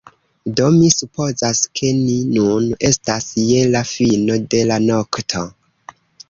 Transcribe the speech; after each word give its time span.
Do, 0.59 0.67
mi 0.75 0.85
supozas 0.93 1.59
ke 1.79 1.91
ni 1.97 2.15
nun 2.29 2.65
estas 2.89 3.29
je 3.51 3.61
la 3.77 3.83
fino 3.91 4.39
de 4.55 4.63
la 4.73 4.79
nokto. 4.89 5.45